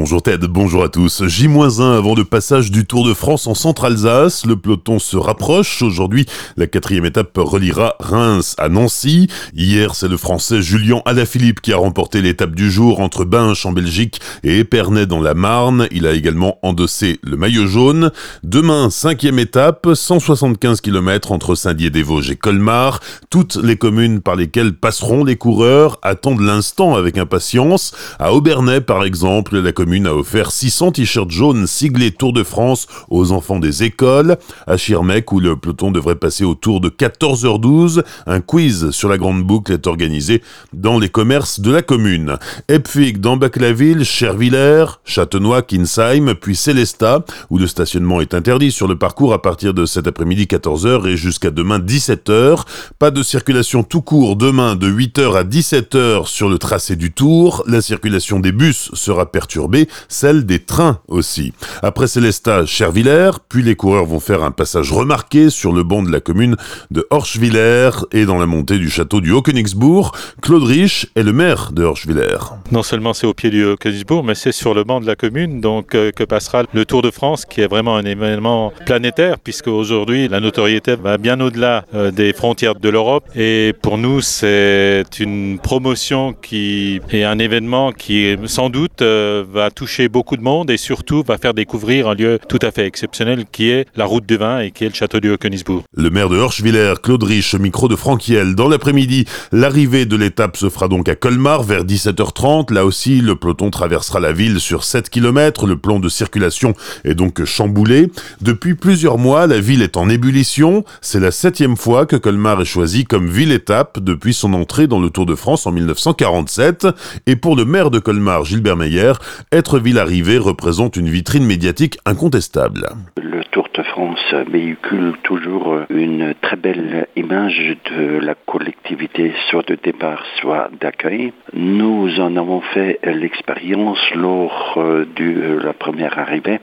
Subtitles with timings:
[0.00, 1.26] Bonjour Ted, bonjour à tous.
[1.26, 4.46] J-1 avant le passage du Tour de France en Centre-Alsace.
[4.46, 5.82] Le peloton se rapproche.
[5.82, 6.24] Aujourd'hui,
[6.56, 9.26] la quatrième étape reliera Reims à Nancy.
[9.54, 13.72] Hier, c'est le Français Julien Alaphilippe qui a remporté l'étape du jour entre Binche en
[13.72, 15.88] Belgique et Épernay dans la Marne.
[15.90, 18.12] Il a également endossé le maillot jaune.
[18.44, 23.00] Demain, cinquième étape, 175 km entre Saint-Dié-des-Vosges et Colmar.
[23.30, 27.96] Toutes les communes par lesquelles passeront les coureurs attendent l'instant avec impatience.
[28.20, 32.86] À Aubernais, par exemple, la commune a offert 600 t-shirts jaunes siglés Tour de France
[33.08, 34.36] aux enfants des écoles.
[34.66, 39.42] À Schirmeck, où le peloton devrait passer autour de 14h12, un quiz sur la grande
[39.42, 40.42] boucle est organisé
[40.72, 42.36] dans les commerces de la commune.
[42.68, 48.98] Epfig dans Bac-la-Ville, Chervillers, Châtenois, Kinsheim, puis Célestat, où le stationnement est interdit sur le
[48.98, 52.62] parcours à partir de cet après-midi 14h et jusqu'à demain 17h.
[52.98, 57.64] Pas de circulation tout court demain de 8h à 17h sur le tracé du Tour.
[57.66, 59.77] La circulation des bus sera perturbée
[60.08, 61.52] celle des trains aussi.
[61.82, 66.10] Après Célestat, Chervillers, puis les coureurs vont faire un passage remarqué sur le banc de
[66.10, 66.56] la commune
[66.90, 70.12] de Horschwiller et dans la montée du château du Haut-Königsbourg.
[70.42, 72.38] Claude Rich est le maire de Horschwiller.
[72.72, 75.60] Non seulement c'est au pied du Haut-Königsbourg, mais c'est sur le banc de la commune,
[75.60, 79.68] donc euh, que passera le Tour de France, qui est vraiment un événement planétaire, puisque
[79.68, 83.24] aujourd'hui la notoriété va bien au-delà euh, des frontières de l'Europe.
[83.34, 89.67] Et pour nous, c'est une promotion qui est un événement qui, sans doute, euh, va
[89.70, 93.44] toucher beaucoup de monde et surtout va faire découvrir un lieu tout à fait exceptionnel
[93.50, 95.82] qui est la route du vin et qui est le château du Haut-Königsbourg.
[95.96, 98.54] Le maire de Horschwiller, Claude Rich, micro de Franquiel.
[98.54, 102.72] Dans l'après-midi, l'arrivée de l'étape se fera donc à Colmar vers 17h30.
[102.72, 105.66] Là aussi, le peloton traversera la ville sur 7 km.
[105.66, 108.10] Le plan de circulation est donc chamboulé.
[108.40, 110.84] Depuis plusieurs mois, la ville est en ébullition.
[111.00, 115.10] C'est la septième fois que Colmar est choisi comme ville-étape depuis son entrée dans le
[115.10, 116.86] Tour de France en 1947.
[117.26, 119.12] Et pour le maire de Colmar, Gilbert Meyer,
[119.58, 122.86] être ville arrivée représente une vitrine médiatique incontestable.
[123.20, 129.76] Le Tour de France véhicule toujours une très belle image de la collectivité, soit de
[129.82, 131.32] départ, soit d'accueil.
[131.54, 136.60] Nous en avons fait l'expérience lors de la première arrivée,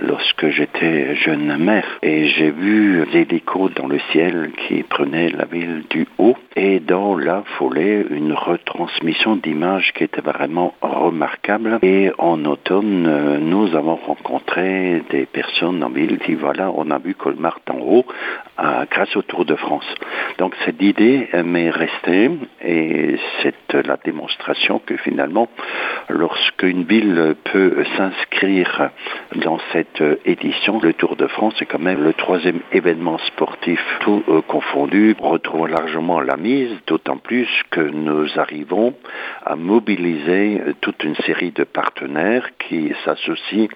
[0.00, 5.84] lorsque j'étais jeune maire, et j'ai vu décos dans le ciel qui prenaient la ville
[5.90, 11.78] du haut, et dans la foulée, une retransmission d'images qui était vraiment remarquable.
[11.82, 17.14] Et en automne, nous avons rencontré des personnes en ville qui, voilà, on a vu
[17.14, 18.06] Colmar en haut
[18.60, 19.86] euh, grâce au Tour de France.
[20.38, 22.30] Donc cette idée m'est restée
[22.62, 25.48] et c'est la démonstration que finalement,
[26.08, 28.90] lorsqu'une ville peut s'inscrire
[29.36, 29.83] dans cette
[30.24, 35.16] édition, le Tour de France est quand même le troisième événement sportif tout euh, confondu,
[35.18, 38.94] retrouve largement la mise, d'autant plus que nous arrivons
[39.44, 43.68] à mobiliser toute une série de partenaires qui s'associent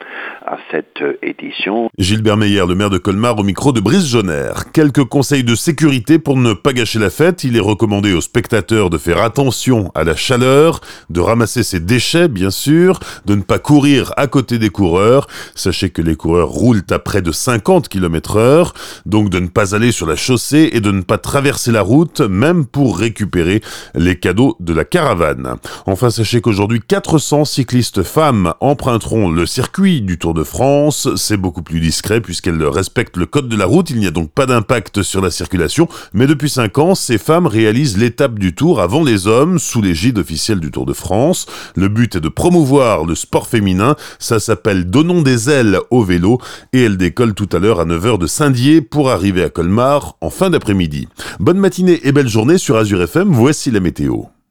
[0.47, 1.89] à cette édition.
[1.99, 4.53] Gilbert Meyer, le maire de Colmar, au micro de Brice Jonner.
[4.73, 7.45] Quelques conseils de sécurité pour ne pas gâcher la fête.
[7.45, 10.81] Il est recommandé aux spectateurs de faire attention à la chaleur,
[11.11, 15.27] de ramasser ses déchets, bien sûr, de ne pas courir à côté des coureurs.
[15.55, 18.73] Sachez que les coureurs roulent à près de 50 km heure,
[19.05, 22.21] donc de ne pas aller sur la chaussée et de ne pas traverser la route,
[22.21, 23.63] même pour récupérer
[23.97, 25.57] les cadeaux de la caravane.
[25.87, 31.09] Enfin, sachez qu'aujourd'hui, 400 cyclistes femmes emprunteront le circuit du Tour de France.
[31.17, 33.91] C'est beaucoup plus discret puisqu'elles respectent le code de la route.
[33.91, 35.89] Il n'y a donc pas d'impact sur la circulation.
[36.13, 40.19] Mais depuis 5 ans, ces femmes réalisent l'étape du Tour avant les hommes sous l'égide
[40.19, 41.47] officielle du Tour de France.
[41.75, 43.97] Le but est de promouvoir le sport féminin.
[44.21, 46.39] Ça s'appelle Donnons des ailes au vélo
[46.73, 50.31] et elle décolle tout à l'heure à 9h de Saint-Dié pour arriver à Colmar en
[50.31, 51.09] fin d'après-midi.
[51.41, 53.29] Bonne matinée et belle journée sur Azure FM.
[53.31, 54.25] Voici la météo.